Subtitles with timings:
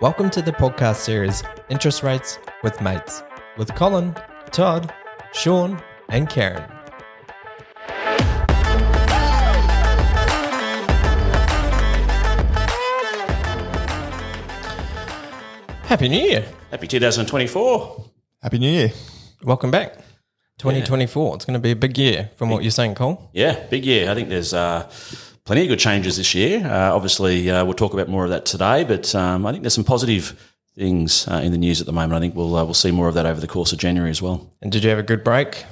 [0.00, 3.22] Welcome to the podcast series Interest Rates with Mates
[3.58, 4.16] with Colin,
[4.50, 4.94] Todd,
[5.34, 6.64] Sean, and Karen.
[15.84, 16.46] Happy New Year.
[16.70, 18.04] Happy 2024.
[18.42, 18.92] Happy New Year.
[19.42, 19.96] Welcome back.
[20.60, 21.34] 2024.
[21.34, 23.28] It's going to be a big year from what you're saying, Cole.
[23.34, 24.10] Yeah, big year.
[24.10, 24.90] I think there's uh,
[25.44, 26.64] plenty of good changes this year.
[26.64, 29.74] Uh, obviously, uh, we'll talk about more of that today, but um, I think there's
[29.74, 30.38] some positive
[30.76, 32.14] things uh, in the news at the moment.
[32.14, 34.22] I think we'll uh, we'll see more of that over the course of January as
[34.22, 34.50] well.
[34.62, 35.64] And did you have a good break?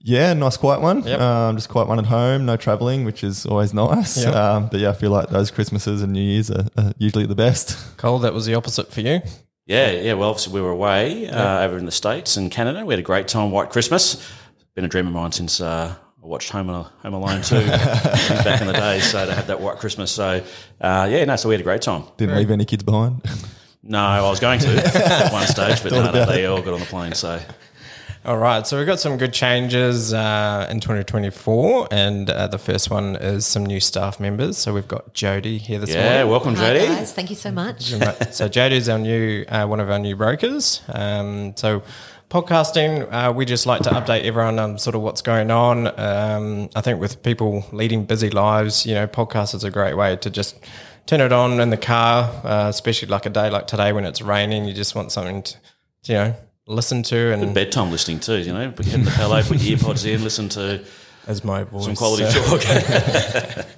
[0.00, 1.02] Yeah, nice quiet one.
[1.02, 1.20] Yep.
[1.20, 4.22] Um, just quiet one at home, no traveling, which is always nice.
[4.22, 4.34] Yep.
[4.34, 7.34] Um, but yeah, I feel like those Christmases and New Year's are, are usually the
[7.34, 7.76] best.
[7.96, 9.20] Cole, that was the opposite for you.
[9.66, 10.14] Yeah, yeah.
[10.14, 12.86] Well, obviously we were away uh, over in the states and Canada.
[12.86, 13.50] We had a great time.
[13.50, 14.26] White Christmas.
[14.74, 18.66] Been a dream of mine since uh, I watched Home, Home Alone 2 back in
[18.66, 19.00] the day.
[19.00, 20.12] So to have that white Christmas.
[20.12, 20.44] So
[20.80, 21.36] uh, yeah, no.
[21.36, 22.04] So we had a great time.
[22.18, 23.22] Didn't leave any kids behind.
[23.80, 26.80] No, I was going to at one stage, but no, no, they all got on
[26.80, 27.14] the plane.
[27.14, 27.40] So
[28.24, 32.90] All right, so we've got some good changes uh, in 2024, and uh, the first
[32.90, 34.58] one is some new staff members.
[34.58, 36.30] So we've got Jody here this yeah, morning.
[36.30, 36.86] welcome, Hi Jodie.
[36.88, 37.92] guys, thank you so much.
[37.92, 40.82] Right, so Jody's our new uh, one of our new brokers.
[40.88, 41.82] Um, so
[42.30, 45.86] podcasting, uh, we just like to update everyone on sort of what's going on.
[45.98, 50.16] Um, I think with people leading busy lives, you know, podcast is a great way
[50.16, 50.58] to just
[51.06, 54.20] turn it on in the car, uh, especially like a day like today when it's
[54.20, 54.66] raining.
[54.66, 55.56] You just want something to,
[56.04, 56.34] you know,
[56.66, 58.38] listen to and bedtime listening too.
[58.38, 60.84] You know, put your the pillow, put your earpods in, listen to
[61.26, 61.84] as my voice.
[61.84, 63.66] some quality so- talk.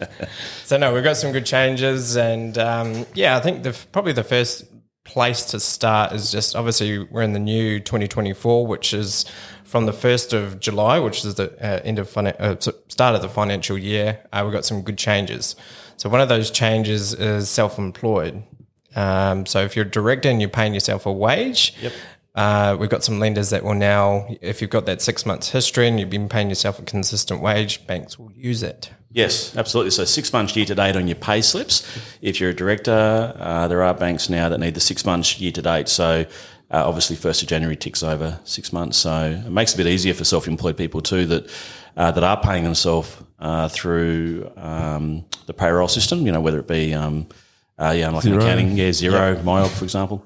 [0.64, 4.22] So no, we've got some good changes, and um, yeah, I think the probably the
[4.22, 4.69] first
[5.10, 9.24] place to start is just obviously we're in the new 2024, which is
[9.64, 12.56] from the first of July, which is the uh, end of finan- uh,
[12.88, 14.20] start of the financial year.
[14.32, 15.56] Uh, we've got some good changes.
[15.96, 18.42] So one of those changes is self-employed.
[18.96, 21.92] Um, so if you're a director and you're paying yourself a wage, Yep.
[22.34, 25.86] uh, we've got some lenders that will now, if you've got that six months history
[25.88, 28.90] and you've been paying yourself a consistent wage, banks will use it.
[29.12, 29.90] Yes, absolutely.
[29.90, 31.84] So six months year to date on your pay slips.
[32.22, 35.50] If you're a director, uh, there are banks now that need the six months year
[35.52, 35.88] to date.
[35.88, 36.26] So
[36.70, 38.98] uh, obviously, first of January ticks over six months.
[38.98, 41.50] So it makes it a bit easier for self-employed people too that
[41.96, 46.24] uh, that are paying themselves uh, through um, the payroll system.
[46.24, 47.26] You know, whether it be um,
[47.78, 50.24] uh, yeah, like an accounting, yeah, Xero, MYOB, for example.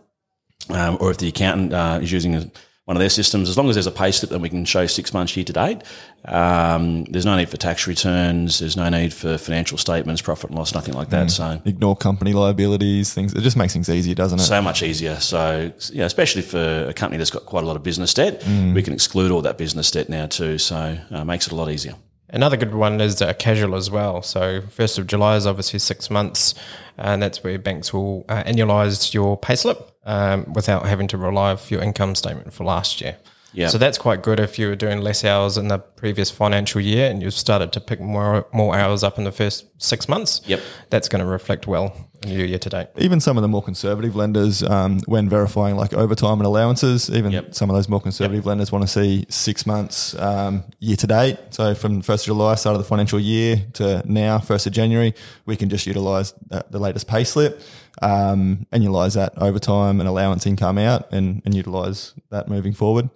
[0.69, 2.51] um, or if the accountant uh, is using a,
[2.85, 4.87] one of their systems, as long as there's a pay slip then we can show
[4.87, 5.83] six months year to date,
[6.27, 10.59] um, there's no need for tax returns, there's no need for financial statements, profit and
[10.59, 11.31] loss, nothing like that.
[11.31, 13.33] So Ignore company liabilities, things.
[13.33, 14.43] It just makes things easier, doesn't it?
[14.43, 15.17] so much easier.
[15.21, 18.83] So yeah, especially for a company that's got quite a lot of business debt, we
[18.83, 20.59] can exclude all that business debt now too.
[20.59, 21.95] So uh, it makes it a lot easier.
[22.35, 24.21] Another good one is uh, casual as well.
[24.21, 26.53] So first of July is obviously six months,
[26.99, 31.59] and that's where banks will uh, annualise your payslip um, without having to rely on
[31.69, 33.19] your income statement for last year.
[33.55, 33.69] Yeah.
[33.69, 37.09] So that's quite good if you were doing less hours in the previous financial year
[37.11, 40.41] and you've started to pick more more hours up in the first six months.
[40.47, 40.61] Yep.
[40.91, 41.95] That's going to reflect well
[42.25, 42.87] in your year to date.
[42.97, 47.33] even some of the more conservative lenders, um, when verifying like overtime and allowances, even
[47.33, 47.55] Yep.
[47.55, 51.37] some of those more conservative lenders want to see six months um, year to date.
[51.51, 55.15] So from first of July, start of the financial year to now, first of January,
[55.45, 57.61] we can just utilise that, the latest pay slip,
[58.03, 63.11] um, annualise that over time and allowance income out, and, and utilise that moving forward.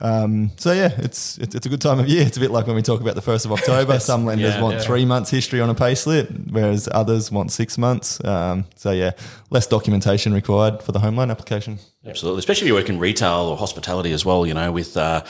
[0.00, 2.26] Um, so yeah, it's, it's it's a good time of year.
[2.26, 3.98] It's a bit like when we talk about the first of October.
[4.00, 4.80] Some lenders Yeah, want yeah.
[4.82, 8.22] three months history on a pay slip, whereas others want six months.
[8.24, 9.12] Um, so yeah,
[9.50, 11.78] less documentation required for the home loan application.
[12.04, 14.44] Absolutely, especially if you work in retail or hospitality as well.
[14.44, 15.24] You know, with uh,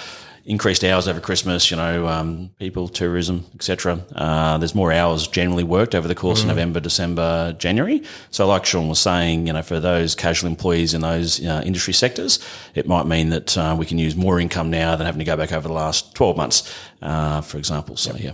[0.47, 4.05] increased hours over Christmas, you know, um, people, tourism, etc.
[4.15, 8.03] Uh, there's more hours generally worked over the course of November, December, January.
[8.31, 11.95] So, like Sean was saying, you know, for those casual employees in those uh, industry
[11.95, 12.39] sectors,
[12.75, 15.37] it might mean that uh, we can use more income now than having to go
[15.37, 17.97] back over the last 12 months, uh, for example.
[17.97, 18.33] So, yeah.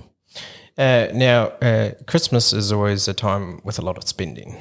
[0.77, 4.57] Uh, now, uh, Christmas is always a time with a lot of spending,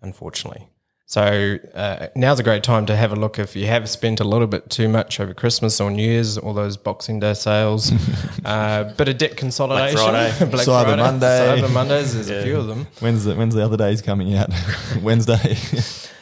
[0.00, 0.68] unfortunately.
[1.06, 4.24] So uh, now's a great time to have a look if you have spent a
[4.24, 7.92] little bit too much over Christmas or New Year's, all those Boxing Day sales,
[8.46, 10.32] uh, bit of debt consolidation, Friday.
[10.50, 11.60] Black Cyber Friday, Monday.
[11.60, 12.14] Cyber Mondays.
[12.14, 12.86] There's a few of them.
[13.00, 14.50] When's the when's the other days coming out?
[15.02, 15.54] Wednesday.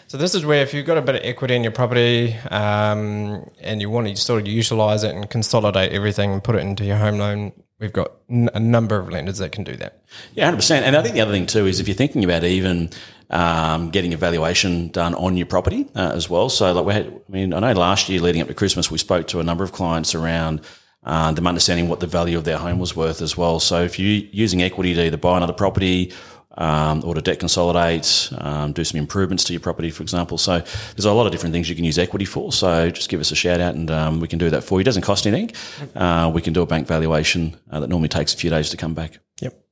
[0.08, 3.48] So this is where if you've got a bit of equity in your property um,
[3.60, 6.84] and you want to sort of utilize it and consolidate everything and put it into
[6.84, 10.02] your home loan, we've got n- a number of lenders that can do that.
[10.34, 10.84] Yeah, hundred percent.
[10.84, 12.90] And I think the other thing too is if you're thinking about even
[13.30, 16.48] um, getting a valuation done on your property uh, as well.
[16.48, 18.98] So, like we had, I mean, I know last year leading up to Christmas, we
[18.98, 20.60] spoke to a number of clients around
[21.04, 23.60] uh, them understanding what the value of their home was worth as well.
[23.60, 26.12] So, if you're using equity to either buy another property
[26.58, 30.36] um, or to debt consolidate, um, do some improvements to your property, for example.
[30.38, 32.52] So there's a lot of different things you can use equity for.
[32.52, 34.80] So just give us a shout out and um, we can do that for you.
[34.80, 35.54] It doesn't cost anything.
[35.94, 38.76] Uh, we can do a bank valuation uh, that normally takes a few days to
[38.76, 39.18] come back.
[39.40, 39.64] Yep.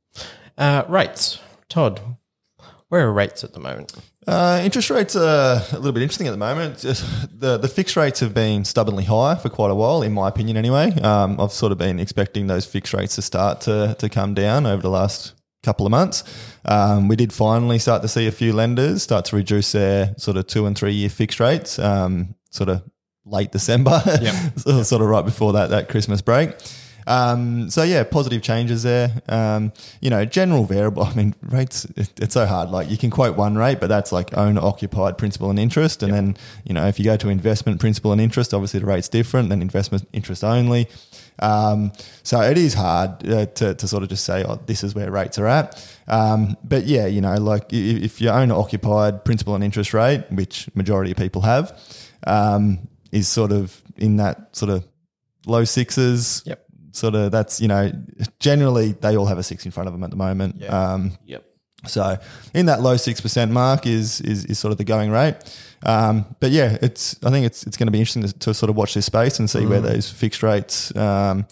[0.56, 1.40] Uh, rates.
[1.68, 2.00] Todd,
[2.88, 3.92] where are rates at the moment?
[4.26, 6.78] Uh, interest rates are a little bit interesting at the moment.
[6.78, 10.56] The the fixed rates have been stubbornly high for quite a while, in my opinion.
[10.56, 14.34] Anyway, um, I've sort of been expecting those fixed rates to start to to come
[14.34, 16.24] down over the last couple of months.
[16.64, 20.36] Um, we did finally start to see a few lenders start to reduce their sort
[20.36, 22.82] of two and three year fixed rates, um, sort of
[23.24, 24.00] late December,
[24.56, 26.50] so, sort of right before that that Christmas break.
[27.08, 29.10] Um, so yeah, positive changes there.
[29.28, 31.02] Um, you know, general variable.
[31.04, 31.84] I mean, rates.
[31.96, 32.70] It, it's so hard.
[32.70, 36.02] Like you can quote one rate, but that's like owner occupied principal and interest.
[36.02, 39.08] And then you know, if you go to investment principal and interest, obviously the rate's
[39.08, 40.86] different than investment interest only.
[41.40, 44.94] Um, so it is hard uh, to, to sort of just say, oh, this is
[44.94, 45.98] where rates are at.
[46.08, 50.24] Um, but yeah, you know, like if, if you own occupied principal and interest rate,
[50.30, 51.78] which majority of people have,
[52.26, 54.86] um, is sort of in that sort of
[55.46, 56.42] low sixes.
[56.46, 56.64] Yep.
[56.92, 57.92] Sort of that's, you know,
[58.40, 60.62] generally they all have a six in front of them at the moment.
[60.68, 61.44] Um, Yep.
[61.86, 62.18] so
[62.54, 65.36] in that low six percent mark is, is is sort of the going rate.
[65.84, 68.70] Um, but yeah, it's I think it's it's going to be interesting to, to sort
[68.70, 71.46] of watch this space and see where those fixed rates um,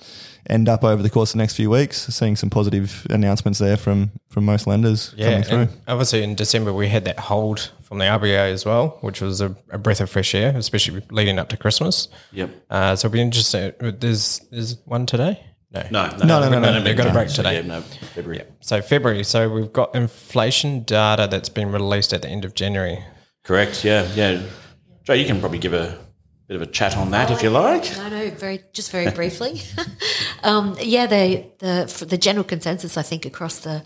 [0.48, 2.06] end up over the course of the next few weeks.
[2.12, 5.78] Seeing some positive announcements there from from most lenders Yeah, coming through.
[5.86, 9.54] obviously in December we had that hold from the RBA as well, which was a,
[9.70, 12.08] a breath of fresh air, especially leading up to Christmas.
[12.32, 12.50] Yep.
[12.68, 13.72] Uh, so it'll be interesting.
[13.78, 15.40] There's there's one today.
[15.70, 17.56] No, No, No, no, no, no, they've got a break today.
[17.56, 18.42] Yeah, no, February.
[18.60, 19.22] So February.
[19.22, 23.04] So we've got inflation data that's been released at the end of January.
[23.44, 23.84] Correct.
[23.84, 24.42] Yeah, yeah.
[25.04, 25.96] Joe, you can probably give a
[26.48, 27.96] bit of a chat on that if you like.
[27.96, 29.62] No, no, very just very briefly.
[30.42, 33.84] um, yeah, the the the general consensus I think across the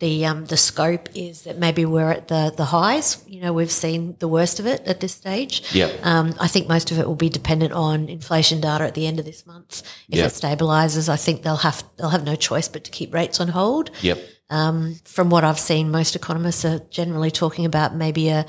[0.00, 3.22] the um, the scope is that maybe we're at the the highs.
[3.26, 5.62] You know, we've seen the worst of it at this stage.
[5.72, 6.00] Yep.
[6.04, 9.18] Um, I think most of it will be dependent on inflation data at the end
[9.18, 9.82] of this month.
[10.08, 10.26] If Yep.
[10.26, 13.48] it stabilises, I think they'll have they'll have no choice but to keep rates on
[13.48, 13.90] hold.
[14.02, 14.18] Yep.
[14.50, 18.44] Um, From what I've seen, most economists are generally talking about maybe a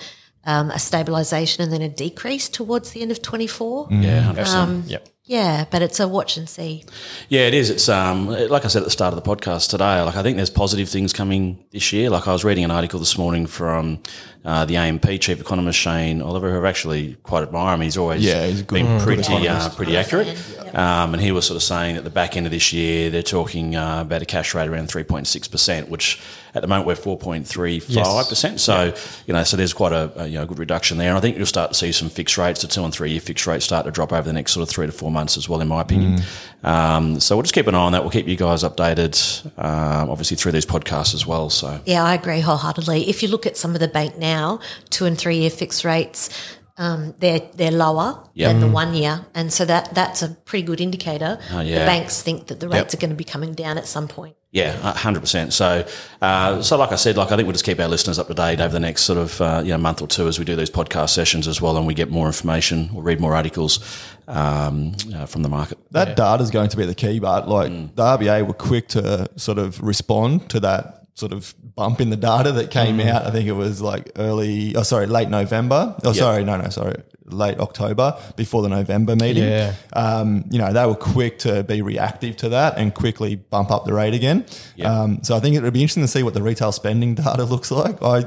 [0.45, 3.87] um, a stabilisation and then a decrease towards the end of twenty four.
[3.91, 4.89] Yeah, 100%.
[4.89, 5.09] Yep.
[5.27, 6.85] Yeah, but it's a watch and see.
[7.29, 7.71] Yeah, it is.
[7.71, 9.99] It's um, like I said at the start of the podcast today.
[10.03, 12.11] Like I think there's positive things coming this year.
[12.11, 14.03] Like I was reading an article this morning from
[14.43, 17.81] uh, the AMP chief economist Shane Oliver, who I actually quite admire him.
[17.81, 20.27] He's always Yeah, he's a good- been good pretty uh, pretty accurate.
[20.75, 23.23] Um, and he was sort of saying at the back end of this year they're
[23.23, 26.21] talking uh, about a cash rate around 3.6 percent, which
[26.55, 28.59] at the moment we're 4.35 percent.
[28.59, 28.93] So
[29.27, 31.09] you know, so there's quite a, a you know good reduction there.
[31.09, 33.19] And I think you'll start to see some fixed rates, the two and three year
[33.21, 35.47] fixed rates, start to drop over the next sort of three to four months as
[35.49, 36.21] well, in my opinion.
[36.63, 38.01] Um, so we'll just keep an eye on that.
[38.01, 41.49] We'll keep you guys updated, um, obviously through these podcasts as well.
[41.49, 43.07] So Yeah, I agree wholeheartedly.
[43.09, 44.59] If you look at some of the bank now,
[44.89, 46.29] two and three year fixed rates,
[46.77, 48.51] um, they're they're lower Yep.
[48.51, 51.39] than the one year, and so that that's a pretty good indicator.
[51.53, 51.79] Oh, yeah.
[51.79, 54.35] The banks think that the rates are going to be coming down at some point.
[54.55, 55.51] Yeah, hundred percent.
[55.51, 55.85] So,
[56.21, 58.33] uh, so like I said, like I think we'll just keep our listeners up to
[58.33, 60.55] date over the next sort of uh, you know month or two as we do
[60.55, 63.81] these podcast sessions as well, and we get more information, we'll read more articles
[64.29, 65.77] um, uh, from the market.
[65.91, 69.29] That data is going to be the key, but like the RBA were quick to
[69.35, 73.25] sort of respond to that sort of bump in the data that came out.
[73.25, 75.97] I think it was like early, oh, sorry, late November.
[76.05, 76.95] Oh, sorry, no, no, sorry,
[77.25, 79.43] late October before the November meeting.
[79.43, 79.73] Yeah.
[79.93, 83.85] Um, you know, they were quick to be reactive to that and quickly bump up
[83.85, 84.45] the rate again.
[84.83, 87.43] Um, so I think it would be interesting to see what the retail spending data
[87.45, 88.01] looks like.
[88.01, 88.25] I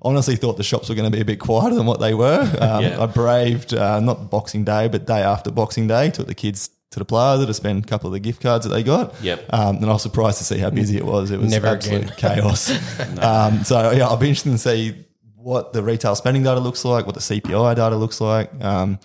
[0.00, 2.38] honestly thought the shops were going to be a bit quieter than what they were.
[2.60, 3.02] Um, Yeah.
[3.02, 6.98] I braved uh, not Boxing Day, but day after Boxing Day, took the kids to
[6.98, 9.14] the plaza to spend a couple of the gift cards that they got.
[9.22, 9.44] Yep.
[9.52, 11.30] Um, and I was surprised to see how busy it was.
[11.30, 12.16] It was Never absolute again.
[12.16, 12.70] chaos.
[13.18, 15.04] um, so yeah, I'll be interested to see
[15.48, 18.50] what the retail spending data looks like, what the CPI data looks like.
[18.62, 18.98] Um,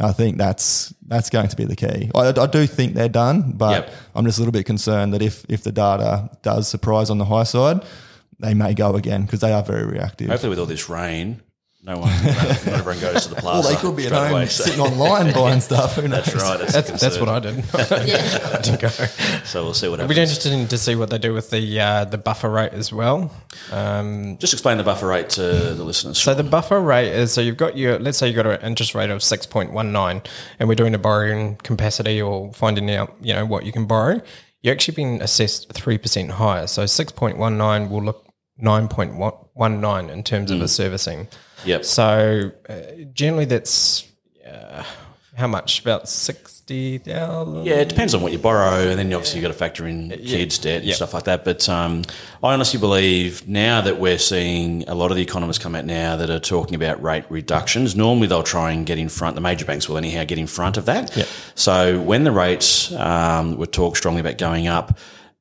[0.00, 2.08] I think that's that's going to be the key.
[2.14, 3.94] I, I do think they're done, but Yep.
[4.14, 7.24] I'm just a little bit concerned that if if the data does surprise on the
[7.24, 7.84] high side,
[8.38, 10.28] they may go again because they are very reactive.
[10.28, 11.42] Hopefully, with all this rain,
[11.88, 13.68] no one, not everyone goes to the Well, plaza.
[13.70, 15.96] they could be at home away, so- sitting online buying stuff.
[15.96, 16.26] Who knows?
[16.26, 16.58] That's right.
[16.60, 17.28] That's, That's, that's what.
[17.28, 17.64] I did.
[17.74, 18.88] I didn't go.
[19.44, 20.30] So we'll see what It'll be happens.
[20.38, 23.32] interesting to see what they do with the uh, the buffer rate as well.
[23.72, 26.18] Um, Just explain the buffer rate to the listeners.
[26.18, 28.94] so the buffer rate is so you've got your let's say you've got an interest
[28.94, 30.22] rate of six point one nine,
[30.58, 34.20] and we're doing a borrowing capacity or finding out you know what you can borrow.
[34.62, 36.66] You're actually being assessed three percent higher.
[36.66, 38.27] So six point one nine will look
[38.58, 39.14] nine point
[39.54, 41.28] one nine in terms of a servicing.
[41.64, 41.84] Yep.
[41.84, 42.74] So uh,
[43.12, 44.06] generally, that's
[44.46, 44.84] uh,
[45.36, 45.80] how much?
[45.80, 47.64] About sixty thousand.
[47.64, 50.10] Yeah, it depends on what you borrow, and then obviously you've got to factor in
[50.10, 50.94] kids' debt and Yeah.
[50.94, 51.44] stuff like that.
[51.44, 52.02] But um,
[52.42, 56.16] I honestly believe now that we're seeing a lot of the economists come out now
[56.16, 57.96] that are talking about rate reductions.
[57.96, 59.34] Normally they'll try and get in front.
[59.34, 61.26] The major banks will anyhow get in front of that.
[61.54, 64.98] So when the rates um, were talked strongly about going up.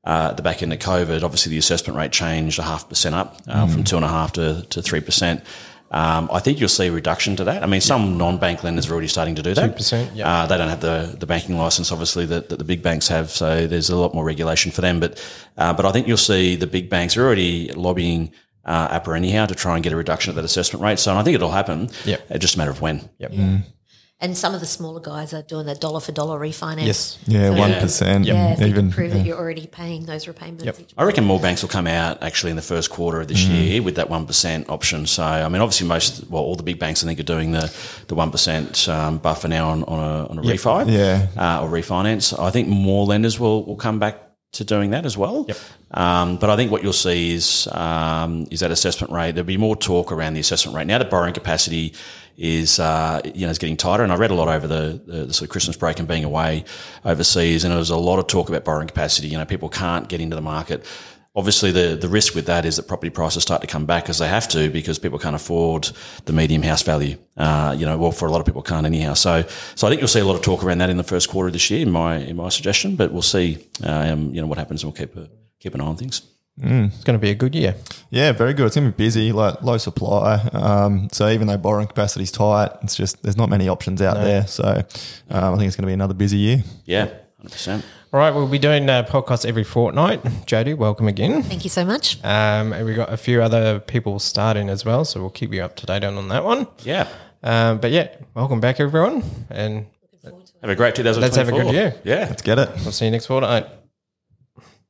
[0.07, 3.13] Uh, at the back end of COVID, obviously the assessment rate changed a half percent
[3.13, 5.43] up uh, from two and a half to to three percent.
[5.91, 7.63] Um, I think you'll see a reduction to that.
[7.63, 9.77] I mean, some non-bank lenders are already starting to do that.
[9.77, 10.43] 2%, yeah.
[10.43, 13.29] Uh, they don't have the, the banking license, obviously, that, that the big banks have.
[13.29, 14.99] So there's a lot more regulation for them.
[14.99, 15.11] But
[15.57, 18.31] uh, but I think you'll see the big banks are already lobbying
[18.65, 20.99] uh, APRA anyhow to try and get a reduction of that assessment rate.
[20.99, 21.89] So I think it'll happen.
[22.29, 23.09] It's just a matter of when.
[23.19, 23.31] Yep.
[24.19, 26.87] And some of the smaller guys are doing the dollar for dollar refinance.
[26.87, 27.19] Yes.
[27.27, 27.79] Yeah, So one yeah.
[27.81, 28.25] percent.
[28.25, 29.17] Yeah, if you even can prove yeah.
[29.17, 30.79] that you're already paying those repayments.
[30.79, 33.43] Each I reckon more banks will come out actually in the first quarter of this
[33.45, 35.05] year with that one percent option.
[35.05, 37.71] So I mean, obviously most well all the big banks I think are doing the
[38.07, 41.27] the one percent um, buffer now on, on a on a refi Yeah.
[41.37, 42.37] uh, or refinance.
[42.39, 45.45] I think more lenders will will come back to doing that as well.
[45.47, 45.57] Yep.
[45.91, 49.31] Um, but I think what you'll see is um, is that assessment rate.
[49.31, 51.93] There'll be more talk around the assessment rate now The borrowing capacity
[52.37, 54.03] is uh, you know is getting tighter.
[54.03, 56.23] And I read a lot over the, the, the sort of Christmas break and being
[56.23, 56.65] away
[57.05, 59.27] overseas, and there was a lot of talk about borrowing capacity.
[59.27, 60.85] You know, people can't get into the market.
[61.37, 64.17] Obviously, the, the risk with that is that property prices start to come back as
[64.17, 65.91] they have to because people can't afford
[66.25, 67.15] the medium house value.
[67.37, 69.13] Uh, you know, well, for a lot of people can't anyhow.
[69.13, 69.43] So,
[69.75, 71.47] so I think you'll see a lot of talk around that in the first quarter
[71.47, 72.95] of this year, in my in my suggestion.
[72.95, 75.29] But we'll see, um, you know, what happens, and we'll keep a,
[75.59, 76.23] keep an eye on things.
[76.59, 77.75] It's going to be a good year.
[78.09, 78.65] Yeah, very good.
[78.65, 80.37] It's going to be busy, like low supply.
[80.53, 84.15] Um, so even though borrowing capacity is tight, it's just there's not many options out
[84.15, 84.47] there.
[84.47, 84.63] So
[85.29, 86.63] um, I think it's going to be another busy year.
[86.85, 87.85] Yeah, hundred percent.
[88.13, 90.21] All right, we'll be doing uh, podcasts every fortnight.
[90.45, 91.43] Jody, welcome again.
[91.43, 92.17] Thank you so much.
[92.23, 95.61] Um, and we've got a few other people starting as well, so we'll keep you
[95.63, 96.67] up to date on, on that one.
[96.83, 97.07] Yeah,
[97.43, 99.85] Um, but yeah, welcome back, everyone, and
[100.61, 101.21] have a great 2024.
[101.21, 101.95] Let's have a good year.
[102.03, 102.27] Yeah.
[102.29, 102.69] Let's get it.
[102.83, 103.67] we'll see you next fortnight.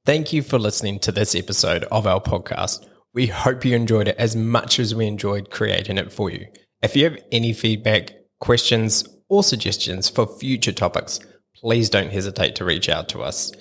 [0.06, 2.88] Thank you for listening to this episode of our podcast.
[3.14, 6.48] We hope you enjoyed it as much as we enjoyed creating it for you.
[6.82, 11.20] If you have any feedback, questions, or suggestions for future topics,
[11.62, 13.52] please don't hesitate to reach out to us.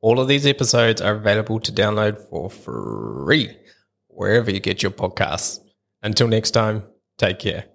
[0.00, 3.56] All of these episodes are available to download for free
[4.08, 5.60] wherever you get your podcasts.
[6.02, 6.84] Until next time,
[7.18, 7.66] take care.